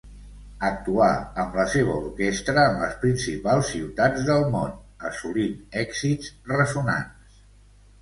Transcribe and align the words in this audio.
Actuà 0.69 1.09
amb 1.43 1.57
la 1.59 1.65
seva 1.73 1.97
orquestra 1.97 2.65
en 2.71 2.81
les 2.85 2.97
principals 3.05 3.71
ciutats 3.75 4.27
del 4.33 4.49
món 4.57 4.75
assolint 5.13 5.81
èxits 5.87 6.37
ressonants. 6.59 7.43